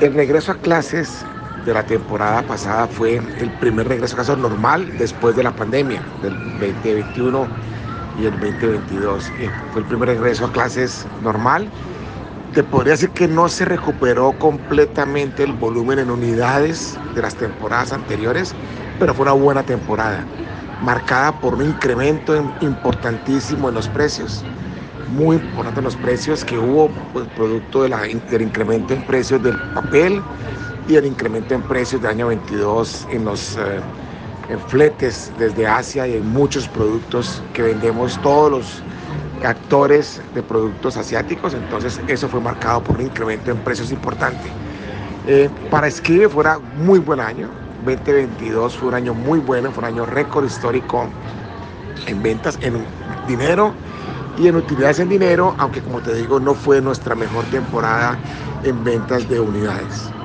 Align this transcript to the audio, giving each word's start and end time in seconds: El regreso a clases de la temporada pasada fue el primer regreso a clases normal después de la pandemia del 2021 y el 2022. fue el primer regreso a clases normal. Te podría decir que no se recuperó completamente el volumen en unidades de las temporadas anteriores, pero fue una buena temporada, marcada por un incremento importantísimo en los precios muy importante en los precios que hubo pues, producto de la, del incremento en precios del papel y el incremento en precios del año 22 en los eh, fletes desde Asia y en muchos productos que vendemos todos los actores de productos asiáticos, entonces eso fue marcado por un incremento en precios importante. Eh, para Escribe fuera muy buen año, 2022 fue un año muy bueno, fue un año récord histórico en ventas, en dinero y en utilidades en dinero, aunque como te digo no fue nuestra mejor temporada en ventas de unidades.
El 0.00 0.14
regreso 0.14 0.52
a 0.52 0.54
clases 0.54 1.26
de 1.66 1.74
la 1.74 1.82
temporada 1.82 2.40
pasada 2.40 2.86
fue 2.86 3.16
el 3.16 3.50
primer 3.60 3.86
regreso 3.86 4.14
a 4.14 4.16
clases 4.16 4.38
normal 4.38 4.90
después 4.96 5.36
de 5.36 5.42
la 5.42 5.50
pandemia 5.50 6.00
del 6.22 6.32
2021 6.58 7.46
y 8.18 8.24
el 8.24 8.32
2022. 8.32 9.30
fue 9.72 9.82
el 9.82 9.86
primer 9.86 10.08
regreso 10.08 10.46
a 10.46 10.52
clases 10.52 11.04
normal. 11.22 11.68
Te 12.54 12.62
podría 12.62 12.92
decir 12.92 13.10
que 13.10 13.28
no 13.28 13.50
se 13.50 13.66
recuperó 13.66 14.32
completamente 14.38 15.42
el 15.42 15.52
volumen 15.52 15.98
en 15.98 16.10
unidades 16.10 16.96
de 17.14 17.20
las 17.20 17.34
temporadas 17.34 17.92
anteriores, 17.92 18.54
pero 18.98 19.12
fue 19.12 19.24
una 19.24 19.32
buena 19.32 19.64
temporada, 19.64 20.24
marcada 20.82 21.32
por 21.32 21.56
un 21.56 21.66
incremento 21.66 22.34
importantísimo 22.62 23.68
en 23.68 23.74
los 23.74 23.88
precios 23.88 24.42
muy 25.10 25.36
importante 25.36 25.80
en 25.80 25.84
los 25.84 25.96
precios 25.96 26.44
que 26.44 26.58
hubo 26.58 26.90
pues, 27.12 27.26
producto 27.36 27.82
de 27.82 27.88
la, 27.88 28.00
del 28.02 28.42
incremento 28.42 28.94
en 28.94 29.02
precios 29.02 29.42
del 29.42 29.56
papel 29.74 30.22
y 30.88 30.96
el 30.96 31.06
incremento 31.06 31.54
en 31.54 31.62
precios 31.62 32.02
del 32.02 32.12
año 32.12 32.28
22 32.28 33.08
en 33.10 33.24
los 33.24 33.56
eh, 33.56 33.80
fletes 34.68 35.32
desde 35.38 35.66
Asia 35.66 36.06
y 36.06 36.16
en 36.16 36.32
muchos 36.32 36.68
productos 36.68 37.42
que 37.52 37.62
vendemos 37.62 38.20
todos 38.22 38.50
los 38.50 38.82
actores 39.44 40.20
de 40.34 40.42
productos 40.42 40.96
asiáticos, 40.96 41.54
entonces 41.54 42.00
eso 42.08 42.28
fue 42.28 42.40
marcado 42.40 42.82
por 42.82 42.96
un 42.96 43.06
incremento 43.06 43.50
en 43.50 43.58
precios 43.58 43.90
importante. 43.90 44.48
Eh, 45.26 45.48
para 45.70 45.86
Escribe 45.86 46.28
fuera 46.28 46.58
muy 46.58 46.98
buen 46.98 47.20
año, 47.20 47.48
2022 47.84 48.76
fue 48.76 48.88
un 48.88 48.94
año 48.94 49.14
muy 49.14 49.38
bueno, 49.38 49.70
fue 49.70 49.82
un 49.84 49.94
año 49.94 50.06
récord 50.06 50.44
histórico 50.44 51.06
en 52.06 52.22
ventas, 52.22 52.58
en 52.62 52.84
dinero 53.26 53.72
y 54.34 54.48
en 54.48 54.56
utilidades 54.56 54.98
en 55.00 55.08
dinero, 55.08 55.54
aunque 55.58 55.82
como 55.82 56.02
te 56.02 56.14
digo 56.14 56.40
no 56.40 56.54
fue 56.54 56.80
nuestra 56.82 57.14
mejor 57.16 57.48
temporada 57.48 58.20
en 58.60 58.84
ventas 58.84 59.28
de 59.28 59.40
unidades. 59.40 60.19